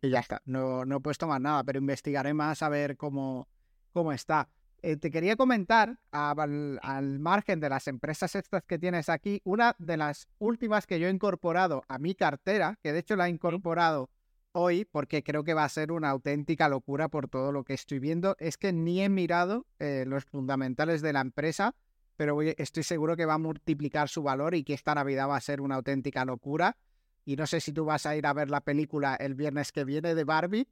[0.01, 0.41] y ya está.
[0.45, 3.49] No, no he puesto más nada, pero investigaré más a ver cómo,
[3.91, 4.47] cómo está.
[4.81, 9.75] Eh, te quería comentar, al, al, margen de las empresas estas que tienes aquí, una
[9.77, 13.29] de las últimas que yo he incorporado a mi cartera, que de hecho la he
[13.29, 14.09] incorporado
[14.51, 17.99] hoy porque creo que va a ser una auténtica locura por todo lo que estoy
[17.99, 21.75] viendo, es que ni he mirado eh, los fundamentales de la empresa,
[22.15, 25.41] pero estoy seguro que va a multiplicar su valor y que esta Navidad va a
[25.41, 26.77] ser una auténtica locura.
[27.25, 29.85] Y no sé si tú vas a ir a ver la película el viernes que
[29.85, 30.67] viene de Barbie,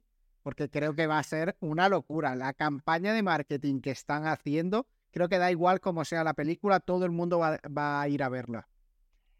[0.48, 2.34] porque creo que va a ser una locura.
[2.34, 6.80] La campaña de marketing que están haciendo, creo que da igual cómo sea la película,
[6.80, 8.66] todo el mundo va, a ir a verla.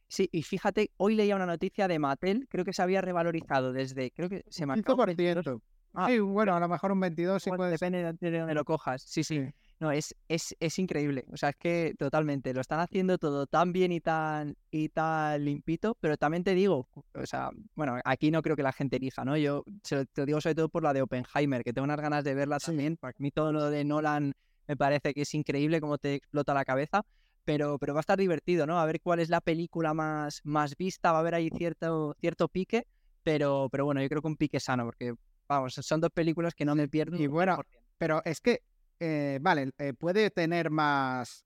[0.07, 4.11] Sí, y fíjate, hoy leía una noticia de Mattel, creo que se había revalorizado desde,
[4.11, 4.99] creo que se marcó...
[4.99, 5.63] 5%.
[5.95, 9.01] Ah, sí, bueno, a lo mejor un 22 sí puede Depende de donde lo cojas,
[9.01, 9.25] sí.
[9.25, 9.49] sí.
[9.81, 11.25] No, es, es, es, increíble.
[11.33, 12.53] O sea, es que totalmente.
[12.53, 15.97] Lo están haciendo todo tan bien y tan, y tan limpito.
[16.01, 19.37] Pero también te digo, o sea, bueno, aquí no creo que la gente elija, ¿no?
[19.37, 22.35] Yo te lo digo sobre todo por la de Oppenheimer, que tengo unas ganas de
[22.35, 22.97] verla también.
[22.97, 24.33] Para mí todo lo de Nolan
[24.67, 27.05] me parece que es increíble cómo te explota la cabeza.
[27.45, 28.81] Pero, pero va a estar divertido, ¿no?
[28.81, 31.13] A ver cuál es la película más, más vista.
[31.13, 32.87] Va a haber ahí cierto, cierto pique.
[33.23, 35.15] Pero, pero bueno, yo creo que un pique sano, porque
[35.49, 37.17] vamos, son dos películas que no me pierdo.
[37.17, 37.61] Y bueno,
[37.97, 38.63] pero es que
[39.01, 41.45] eh, vale, eh, puede tener más,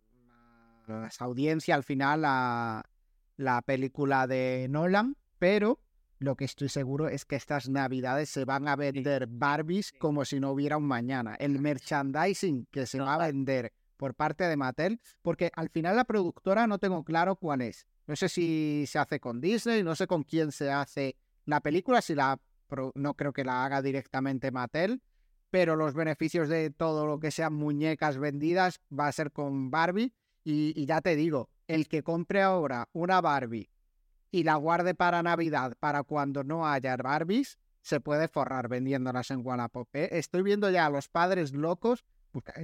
[1.19, 2.85] audiencia al final la,
[3.37, 5.81] la película de Nolan, pero
[6.19, 10.38] lo que estoy seguro es que estas navidades se van a vender Barbies como si
[10.38, 11.35] no hubiera un mañana.
[11.35, 16.05] El merchandising que se va a vender por parte de Mattel, porque al final la
[16.05, 17.87] productora no tengo claro cuál es.
[18.07, 22.01] No sé si se hace con Disney, no sé con quién se hace la película,
[22.01, 22.38] si la
[22.95, 25.03] no creo que la haga directamente Mattel,
[25.53, 30.15] pero los beneficios de todo lo que sean muñecas vendidas va a ser con Barbie.
[30.45, 33.69] Y, ya te digo, el que compre ahora una Barbie
[34.31, 39.47] y la guarde para Navidad, para cuando no haya Barbies, se puede forrar vendiéndolas en
[39.47, 39.95] Wallapop.
[39.95, 40.09] ¿eh?
[40.12, 42.07] Estoy viendo ya a los padres locos.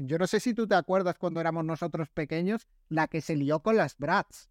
[0.00, 3.60] Yo no sé si tú te acuerdas cuando éramos nosotros pequeños, la que se lió
[3.60, 4.48] con las Brats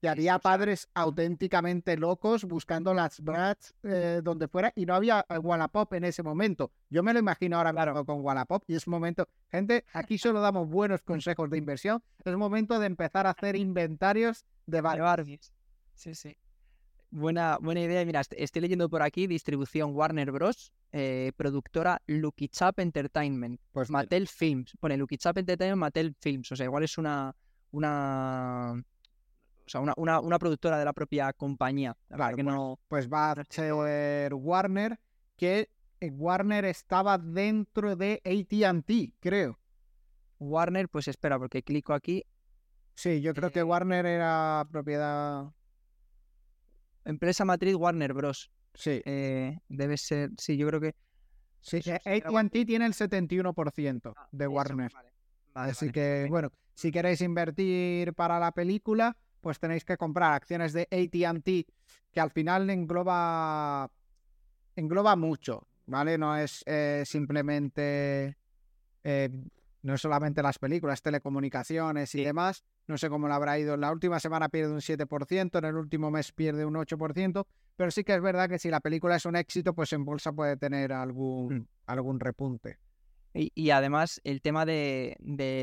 [0.00, 5.38] que había padres auténticamente locos buscando las brats eh, donde fuera y no había eh,
[5.38, 6.72] Wallapop en ese momento.
[6.88, 8.04] Yo me lo imagino ahora claro.
[8.04, 12.78] con Wallapop y es momento, gente, aquí solo damos buenos consejos de inversión, es momento
[12.78, 15.52] de empezar a hacer inventarios de Barbies.
[15.94, 16.36] Sí, sí.
[17.10, 18.04] Buena, buena idea.
[18.04, 20.72] Mira, estoy leyendo por aquí distribución Warner Bros.
[20.92, 23.60] Eh, productora Lucky Chap Entertainment.
[23.72, 24.76] Pues Mattel Films.
[24.78, 26.52] Pone Lucky Chap Entertainment, Mattel Films.
[26.52, 27.34] O sea, igual es una.
[27.70, 28.74] una
[29.68, 31.94] o sea, una, una, productora de la propia compañía.
[32.08, 32.78] Claro, que pues, no...
[32.88, 34.98] pues va a ser Warner,
[35.36, 35.68] que
[36.00, 39.58] eh, Warner estaba dentro de ATT, creo.
[40.38, 42.24] Warner, pues espera, porque clico aquí.
[42.94, 45.52] Sí, yo creo que eh, Warner era propiedad.
[47.04, 48.50] Empresa matriz Warner Bros.
[48.74, 49.02] Sí.
[49.04, 50.30] Eh, debe ser.
[50.38, 50.94] Sí, yo creo que.
[51.60, 54.92] Sí, ATT tiene el 71% ah, de Warner.
[55.52, 60.82] Así que, bueno, si queréis invertir para la película, pues tenéis que comprar acciones de
[60.90, 61.70] ATT,
[62.12, 63.90] que al final engloba
[64.76, 66.18] engloba mucho, ¿vale?
[66.18, 68.36] No es eh, simplemente
[69.82, 72.64] no solamente las películas, telecomunicaciones y demás.
[72.86, 73.74] No sé cómo le habrá ido.
[73.74, 77.46] En la última semana pierde un 7%, en el último mes pierde un 8%,
[77.76, 80.32] pero sí que es verdad que si la película es un éxito, pues en bolsa
[80.32, 81.66] puede tener algún, mm.
[81.86, 82.78] algún repunte.
[83.40, 85.16] Y, además, el tema de,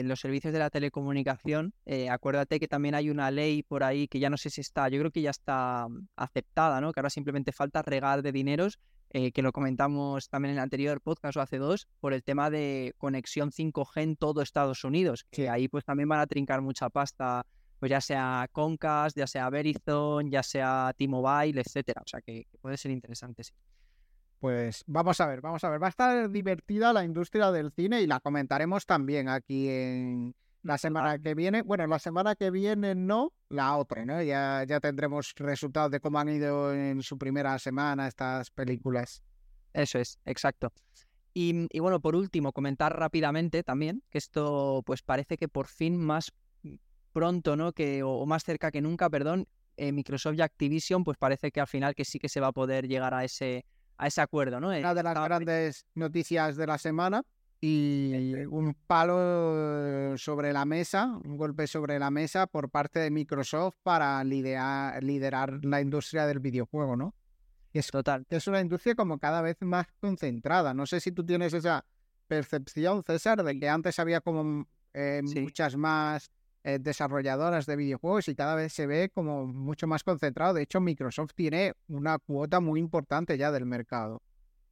[0.06, 4.20] los servicios de la telecomunicación, eh, acuérdate que también hay una ley por ahí que
[4.20, 6.94] ya no sé si está, yo creo que ya está mm, aceptada, ¿no?
[6.94, 11.02] Que ahora simplemente falta regar de dineros eh, que lo comentamos también en el anterior
[11.02, 15.50] podcast o hace dos, por el tema de conexión 5G en todo Estados Unidos, que
[15.50, 17.46] ahí pues también van a trincar mucha pasta,
[17.80, 22.02] pues ya sea Comcast, ya sea Verizon, ya sea T-Mobile, etcétera.
[22.06, 23.54] O sea que, puede ser interesante, sí.
[24.40, 25.82] Pues vamos a ver, vamos a ver.
[25.82, 30.80] Va a estar divertida la industria del cine y la comentaremos también aquí en, la
[30.80, 34.22] semana que viene, bueno, la semana que viene no, la otra, ¿no?
[34.24, 39.22] Ya, ya tendremos resultados de cómo han ido en su primera semana estas películas.
[39.74, 40.74] Eso es, exacto.
[41.36, 46.34] Y, bueno, por último, comentar rápidamente también que esto, pues parece que por fin más
[47.12, 47.72] pronto, ¿no?
[47.72, 51.68] Que, o, más cerca que nunca, perdón, eh, Microsoft y Activision, pues parece que al
[51.68, 53.66] final que sí que se va a poder llegar a ese,
[53.98, 54.70] a ese acuerdo, ¿no?
[54.70, 57.24] Una de las grandes noticias de la semana
[57.62, 63.76] y un palo sobre la mesa, un golpe sobre la mesa por parte de Microsoft
[63.82, 67.16] para liderar, liderar la industria del videojuego, ¿no?
[67.74, 68.26] Es, Total.
[68.30, 70.74] Es una industria como cada vez más concentrada.
[70.74, 71.86] No sé si tú tienes esa
[72.28, 76.32] percepción, César, de que antes había como eh, muchas más
[76.68, 80.56] eh, desarrolladoras de videojuegos y cada vez se ve como mucho más concentrado.
[80.56, 84.24] De hecho, Microsoft tiene una cuota muy importante ya del mercado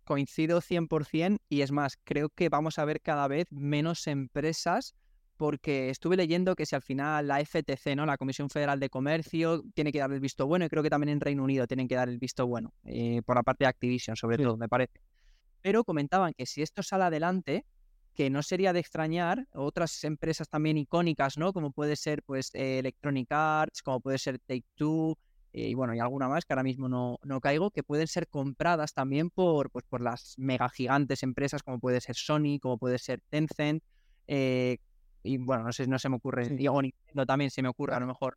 [0.04, 4.96] coincido 100% y es más, creo que vamos a ver cada vez menos empresas
[5.38, 8.08] porque estuve leyendo que si al final la FTC, ¿no?
[8.08, 11.10] la Comisión Federal de Comercio, tiene que dar el visto bueno y creo que también
[11.10, 14.16] en Reino Unido tienen que dar el visto bueno, eh, por la parte de Activision
[14.16, 15.00] sobre todo, me parece.
[15.62, 17.66] Pero comentaban que si esto sale adelante,
[18.14, 21.52] que no sería de extrañar otras empresas también icónicas, ¿no?
[21.52, 25.18] Como puede ser pues eh, Electronic Arts, como puede ser Take Two,
[25.52, 28.28] eh, y bueno, y alguna más que ahora mismo no, no caigo, que pueden ser
[28.28, 33.00] compradas también por, pues, por las mega gigantes empresas como puede ser Sony, como puede
[33.00, 33.84] ser Tencent,
[34.28, 34.78] eh,
[35.24, 36.56] y bueno, no sé, no se me ocurre, sí.
[36.56, 38.36] digo, Nintendo también se me ocurre a lo mejor.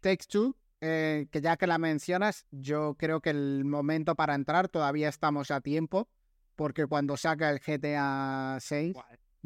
[0.00, 5.08] Take Two, que ya que la mencionas, yo creo que el momento para entrar todavía
[5.08, 6.08] estamos a tiempo,
[6.56, 8.96] porque cuando saca el GTA 6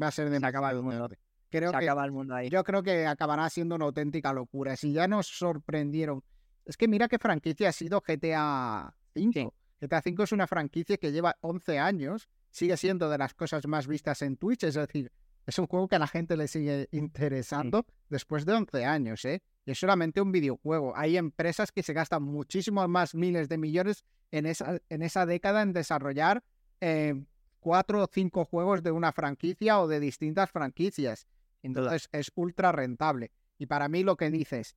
[0.01, 0.39] va a ser de...
[0.39, 1.09] Se acaba el mundo.
[1.49, 2.49] Creo se acaba el mundo ahí.
[2.49, 4.75] Yo creo que acabará siendo una auténtica locura.
[4.75, 6.23] Si ya nos sorprendieron
[6.67, 9.49] es que mira qué franquicia ha sido GTA V.
[9.79, 13.87] GTA V es una franquicia que lleva 11 años, sigue siendo de las cosas más
[13.87, 15.09] vistas en Twitch, es decir,
[15.45, 19.41] es un juego que a la gente le sigue interesando después de 11 años, ¿eh?
[19.65, 20.93] Y es solamente un videojuego.
[20.97, 25.61] Hay empresas que se gastan muchísimos más miles de millones en esa, en esa década
[25.61, 26.43] en desarrollar
[26.81, 27.23] eh,
[27.59, 31.27] cuatro o cinco juegos de una franquicia o de distintas franquicias.
[31.63, 33.31] Entonces es ultra rentable.
[33.57, 34.75] Y para mí lo que dices,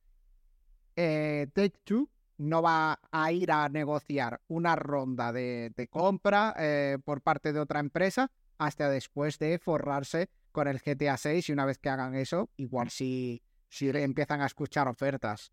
[0.95, 7.21] eh, Take Two no va a ir a negociar una ronda de, compra eh, por
[7.21, 11.77] parte de otra empresa hasta después de forrarse con el GTA 6 y una vez
[11.77, 15.51] que hagan eso, igual si, si empiezan a escuchar ofertas.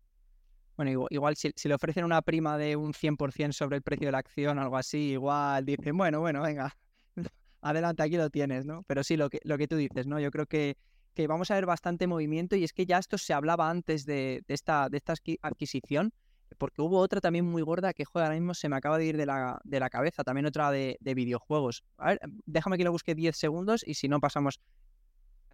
[0.79, 4.19] Bueno, igual, si, le ofrecen una prima de un 100% sobre el precio de la
[4.19, 6.73] acción, algo así, igual dicen, bueno, bueno, venga,
[7.61, 8.83] adelante, aquí lo tienes, ¿no?
[8.83, 10.21] Pero sí, lo que, lo que tú dices, ¿no?
[10.21, 10.77] Yo creo que
[11.13, 14.41] que vamos a ver bastante movimiento y es que ya esto se hablaba antes de,
[14.47, 16.13] esta, de esta adquisición,
[16.57, 19.17] porque hubo otra también muy gorda que, joder, ahora mismo se me acaba de ir
[19.17, 21.83] de la, de la cabeza, también otra de, videojuegos.
[21.97, 24.61] A ver, déjame que lo busque 10 segundos y si no pasamos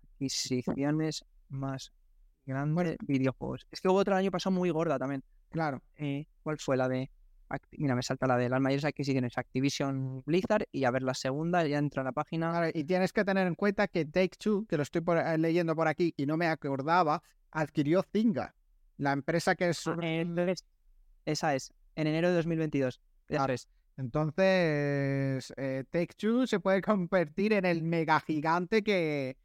[0.03, 1.91] adquisiciones más
[2.45, 3.65] grandes videojuegos.
[3.71, 5.23] Es que hubo otra año pasado muy gorda también.
[5.49, 5.81] Claro.
[5.95, 7.09] Eh, ¿Cuál fue la de...?
[7.77, 11.65] Mira, me salta la de las mayores adquisiciones Activision Blizzard y a ver la segunda,
[11.65, 12.69] ya entra a la página.
[12.73, 15.87] y tienes que tener en cuenta que Take Two, que lo estoy eh, leyendo por
[15.87, 18.55] aquí y no me acordaba, adquirió Zynga,
[18.97, 19.87] la empresa que es...
[19.87, 20.01] Ah,
[21.25, 23.01] esa es, en enero de 2022.
[23.97, 29.37] Entonces, eh, Take-Two se puede convertir en el mega gigante que,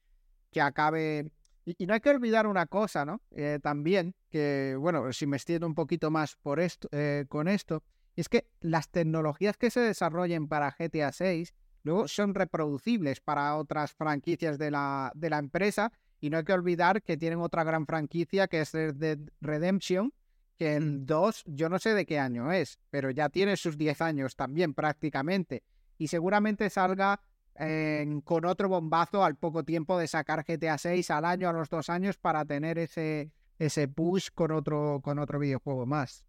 [0.51, 1.31] que acabe.
[1.65, 3.21] Y, no hay que olvidar una cosa, ¿no?
[3.31, 7.83] Eh, también, que, bueno, si me extiendo un poquito más por esto, eh, con esto,
[8.17, 13.93] es que las tecnologías que se desarrollen para GTA 6 luego son reproducibles para otras
[13.93, 15.93] franquicias de la, de la empresa.
[16.21, 20.13] Y no hay que olvidar que tienen otra gran franquicia que es Red Redemption,
[20.59, 24.03] que en dos, yo no sé de qué año es, pero ya tiene sus 10
[24.03, 25.63] años también prácticamente.
[25.97, 27.23] Y seguramente salga
[28.25, 31.91] con otro bombazo al poco tiempo de sacar GTA 6 al año, a los dos
[31.91, 36.25] años, para tener ese, ese push con otro, con otro videojuego más.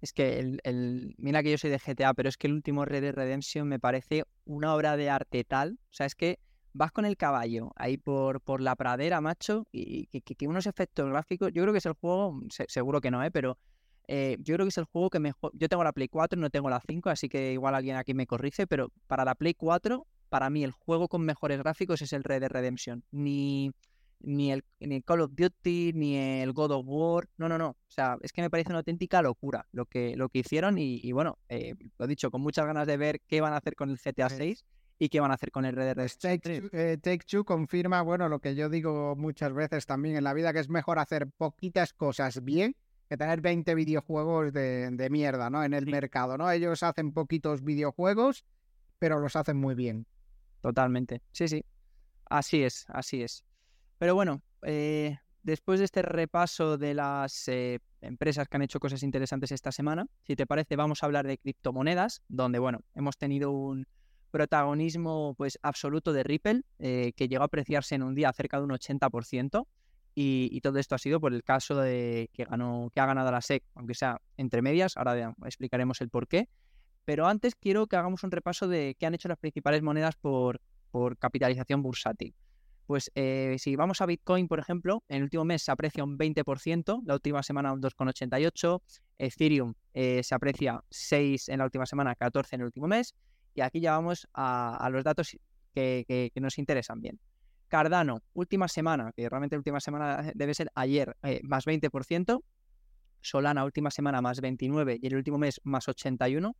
[0.00, 3.02] Es que el, mira que yo soy de GTA, pero es que el último Red
[3.02, 5.78] Dead Redemption me parece una obra de arte tal.
[5.84, 6.38] O sea, es que
[6.74, 11.52] vas con el caballo ahí por, por la pradera, macho, y que, unos efectos gráficos,
[11.52, 13.30] yo creo que es el juego, seguro que no, ¿eh?
[13.30, 13.56] pero
[14.08, 16.50] eh, yo creo que es el juego que mejor, yo tengo la Play 4, no
[16.50, 20.04] tengo la 5, así que igual alguien aquí me corrige, pero para la Play 4,
[20.34, 23.70] para mí el juego con mejores gráficos es el Red Dead Redemption, ni,
[24.18, 27.76] ni, el, ni Call of Duty, ni el God of War, no, no, no, o
[27.86, 31.38] sea, es que me parece una auténtica locura lo que, lo que hicieron y, bueno,
[31.48, 33.96] eh, lo he dicho, con muchas ganas de ver qué van a hacer con el
[33.96, 34.64] GTA 6
[34.98, 36.40] y qué van a hacer con el Red Dead
[36.72, 40.52] eh, Take, Two confirma, bueno, lo que yo digo muchas veces también en la vida,
[40.52, 42.74] que es mejor hacer poquitas cosas bien
[43.08, 45.62] que tener 20 videojuegos de, mierda, ¿no?
[45.62, 46.50] En el mercado, ¿no?
[46.50, 48.44] Ellos hacen poquitos videojuegos,
[48.98, 50.08] pero los hacen muy bien.
[50.64, 51.20] Totalmente.
[51.30, 51.62] Sí, sí.
[52.24, 53.44] Así es, así es.
[53.98, 59.02] Pero bueno, eh, después de este repaso de las eh, empresas que han hecho cosas
[59.02, 63.50] interesantes esta semana, si te parece, vamos a hablar de criptomonedas, donde, bueno, hemos tenido
[63.50, 63.86] un
[64.30, 68.64] protagonismo pues absoluto de Ripple, eh, que llegó a apreciarse en un día cerca de
[68.64, 69.66] un 80%,
[70.14, 73.42] y, todo esto ha sido por el caso de que, ganó, que ha ganado la
[73.42, 76.48] SEC, aunque sea entre medias, ahora explicaremos el por qué.
[77.04, 80.60] Pero antes quiero que hagamos un repaso de qué han hecho las principales monedas por,
[81.18, 82.34] capitalización bursátil.
[82.86, 86.18] Pues eh, si vamos a Bitcoin, por ejemplo, en el último mes se aprecia un
[86.18, 88.82] 20%, la última semana un 2,88%,
[89.18, 93.14] Ethereum eh, se aprecia 6 en la última semana, 14 en el último mes,
[93.54, 95.36] y aquí ya vamos a, los datos
[95.72, 97.18] que, nos interesan bien.
[97.68, 102.42] Cardano, última semana, que realmente última semana debe ser ayer, eh, más 20%.
[103.20, 106.54] Solana, última semana, más 29 y el último mes, más 81.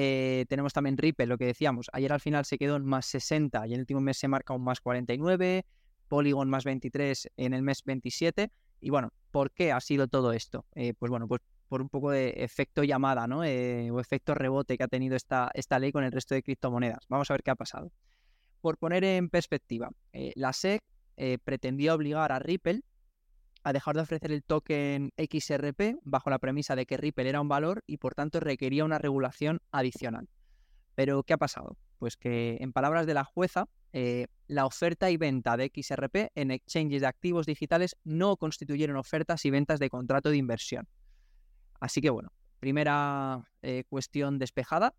[0.00, 1.90] Eh, tenemos también Ripple, lo que decíamos.
[1.92, 4.54] Ayer al final se quedó en más 60 y en el último mes se marca
[4.54, 5.66] un más 49.
[6.06, 8.52] Polygon más 23 en el mes 27.
[8.80, 10.66] Y bueno, ¿por qué ha sido todo esto?
[10.76, 13.40] Eh, pues bueno, pues por un poco de efecto llamada, ¿no?
[13.40, 17.04] o efecto rebote que ha tenido esta, esta ley con el resto de criptomonedas.
[17.08, 17.90] Vamos a ver qué ha pasado.
[18.60, 20.80] Por poner en perspectiva, eh, la SEC
[21.16, 22.82] eh, pretendía obligar a Ripple
[23.62, 27.48] a dejar de ofrecer el token XRP bajo la premisa de que Ripple era un
[27.48, 30.28] valor y por tanto requería una regulación adicional.
[30.94, 31.76] Pero, ¿qué ha pasado?
[31.98, 36.50] Pues que, en palabras de la jueza, eh, la oferta y venta de XRP en
[36.50, 40.88] exchanges de activos digitales no constituyeron ofertas y ventas de contrato de inversión.
[41.80, 43.48] Así que, bueno, primera
[43.88, 44.94] cuestión despejada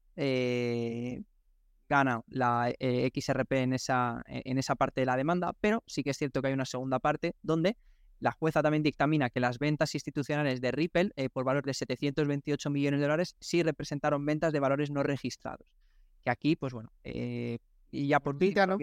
[1.90, 6.12] gana la eh, XRP en esa, en esa parte de la demanda, pero sí que
[6.12, 7.76] es cierto que hay una segunda parte donde
[8.20, 12.70] la jueza también dictamina que las ventas institucionales de Ripple eh, por valor de 728
[12.70, 15.68] millones de dólares sí representaron ventas de valores no registrados.
[16.24, 17.60] Que aquí, pues bueno, eh,
[17.92, 18.78] y ya por vida, ¿no?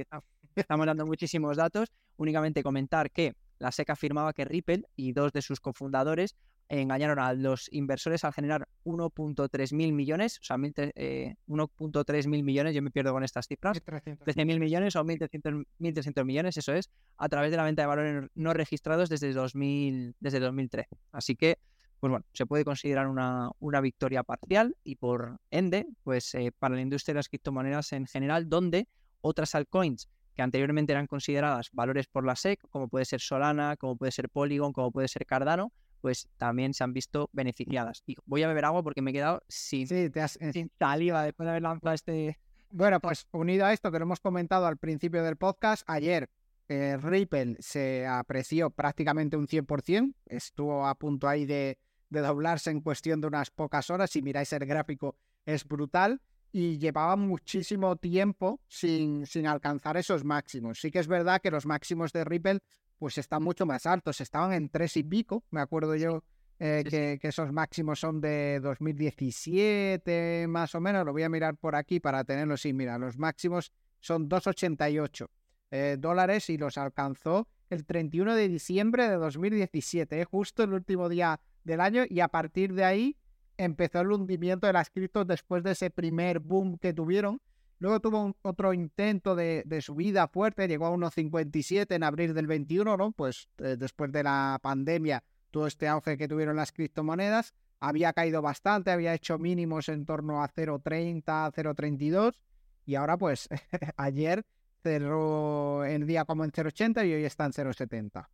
[0.55, 5.43] estamos dando muchísimos datos, únicamente comentar que la SEC afirmaba que Ripple y dos de
[5.43, 6.35] sus cofundadores
[6.69, 12.75] engañaron a los inversores al generar 1.3 mil millones, o sea, 1.3 eh, mil millones,
[12.75, 17.29] yo me pierdo con estas cifras, 13 mil millones o 1.300 millones, eso es, a
[17.29, 20.89] través de la venta de valores no registrados desde, 2000, desde 2013.
[21.13, 21.59] Así que,
[22.01, 26.75] pues bueno, se puede considerar una, una victoria parcial y por ende, pues eh, para
[26.75, 28.89] la industria de las criptomonedas en general, donde
[29.21, 33.97] otras altcoins que anteriormente eran consideradas valores por la SEC, como puede ser Solana, como
[33.97, 38.03] puede ser Polygon, como puede ser Cardano, pues también se han visto beneficiadas.
[38.07, 41.23] Y voy a beber agua porque me he quedado sin, sí, te has, sin saliva
[41.23, 42.39] después de haber lanzado este...
[42.71, 46.29] Bueno, pues unido a esto que lo hemos comentado al principio del podcast, ayer
[46.69, 51.79] eh, Ripple se apreció prácticamente un 100%, estuvo a punto ahí de,
[52.11, 56.21] de doblarse en cuestión de unas pocas horas, si miráis el gráfico es brutal
[56.53, 60.81] y llevaba muchísimo tiempo sin, sin alcanzar esos máximos.
[60.81, 62.61] Sí que es verdad que los máximos de Ripple
[62.99, 66.23] pues están mucho más altos, estaban en tres y pico, me acuerdo yo
[66.59, 71.77] eh, que, esos máximos son de 2017 más o menos, lo voy a mirar por
[71.77, 75.29] aquí para tenerlo, sí, mira, los máximos son 2,88
[75.71, 81.09] eh, dólares y los alcanzó el 31 de diciembre de 2017, eh, justo el último
[81.09, 83.17] día del año y a partir de ahí
[83.59, 87.41] empezó el hundimiento de las criptos después de ese primer boom que tuvieron.
[87.79, 93.13] Luego tuvo otro intento de, subida fuerte, llegó a 1,57 en abril del 21, ¿no?
[93.13, 98.41] Pues eh, después de la pandemia, todo este auge que tuvieron las criptomonedas, había caído
[98.41, 101.23] bastante, había hecho mínimos en torno a 0,30,
[101.53, 102.41] 0,32
[102.87, 103.49] y ahora pues
[103.97, 104.47] ayer
[104.83, 108.29] cerró el día como en 0,80 y hoy está en 0,70.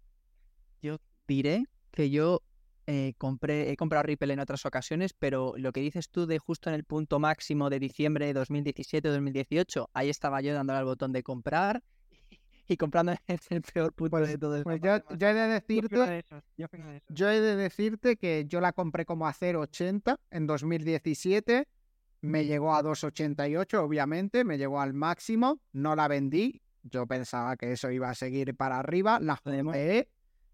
[0.83, 2.43] Yo diré que yo
[2.87, 6.69] eh, compré, he comprado Ripple en otras ocasiones, pero lo que dices tú de justo
[6.69, 11.23] en el punto máximo de diciembre de 2017-2018, ahí estaba yo dándole al botón de
[11.23, 11.83] comprar
[12.69, 16.25] y comprando en el peor punto pues, de todo pues yo, yo, he de decirte,
[17.09, 21.69] yo, he de decirte que yo la compré como a 0,80 en 2017,
[22.23, 27.73] me llegó a 2,88 obviamente, me llegó al máximo, no la vendí, yo pensaba que
[27.73, 30.09] eso iba a seguir para arriba, la jordeé,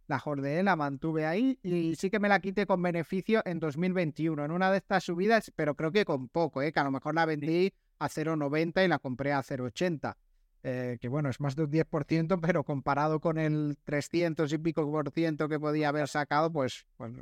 [0.09, 4.45] la jordeé, la mantuve ahí y sí que me la quité con beneficio en 2021,
[4.45, 6.73] en una de estas subidas, pero creo que con poco, ¿eh?
[6.73, 10.17] que a lo mejor la vendí a 0,90 y la compré a 0,80.
[10.65, 14.91] Eh, que bueno, es más de un 10%, pero comparado con el 300 y pico
[14.91, 17.13] por ciento que podía haber sacado, pues, pues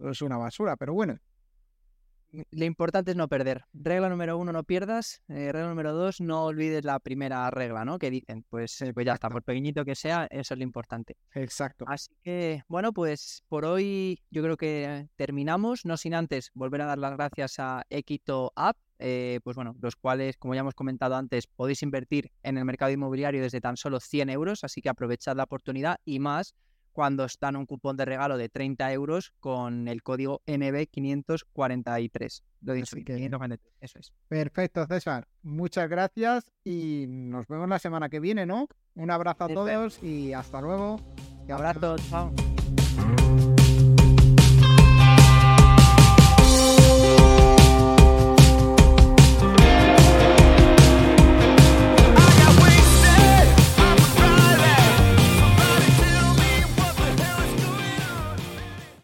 [0.00, 1.18] es, una basura, pero bueno.
[2.50, 3.64] Lo importante es no perder.
[3.72, 5.22] Regla número uno, no pierdas.
[5.28, 7.98] Eh, regla número dos, no olvides la primera regla, ¿no?
[7.98, 11.16] Que dicen, pues, pues ya está, por pequeñito que sea, eso es lo importante.
[11.34, 11.84] Exacto.
[11.88, 16.86] Así que, bueno, pues por hoy yo creo que terminamos, no sin antes volver a
[16.86, 21.16] dar las gracias a Equito App eh, pues bueno, los cuales, como ya hemos comentado
[21.16, 25.36] antes, podéis invertir en el mercado inmobiliario desde tan solo 100 euros, así que aprovechad
[25.36, 26.54] la oportunidad y más
[26.96, 32.42] cuando están un cupón de regalo de 30 euros con el código NB543.
[32.62, 32.96] Lo dicho,
[33.82, 34.14] eso es.
[34.28, 35.28] Perfecto, César.
[35.42, 38.68] Muchas gracias y nos vemos la semana que viene, ¿no?
[38.94, 40.98] Un abrazo a todos y hasta luego.
[41.44, 42.32] Un abrazo, chao.